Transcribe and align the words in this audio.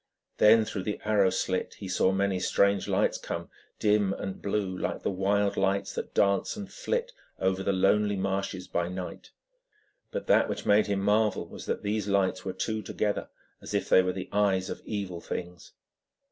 Then, 0.39 0.65
through 0.65 0.81
the 0.81 0.99
arrow 1.05 1.29
slit, 1.29 1.75
he 1.75 1.87
saw 1.87 2.11
many 2.11 2.39
strange 2.39 2.87
lights 2.87 3.19
come, 3.19 3.51
dim 3.77 4.13
and 4.13 4.41
blue 4.41 4.75
like 4.75 5.03
the 5.03 5.11
wild 5.11 5.57
lights 5.57 5.93
that 5.93 6.15
dance 6.15 6.55
and 6.55 6.73
flit 6.73 7.11
over 7.37 7.61
the 7.61 7.71
lonely 7.71 8.15
marshes 8.15 8.67
by 8.67 8.87
night; 8.87 9.29
but 10.09 10.25
that 10.25 10.49
which 10.49 10.65
made 10.65 10.87
him 10.87 11.01
marvel 11.01 11.45
was 11.47 11.67
that 11.67 11.83
these 11.83 12.07
lights 12.07 12.43
were 12.43 12.51
two 12.53 12.81
together, 12.81 13.29
as 13.61 13.75
if 13.75 13.89
they 13.89 14.01
were 14.01 14.11
the 14.13 14.27
eyes 14.31 14.71
of 14.71 14.81
evil 14.85 15.21
things. 15.21 15.73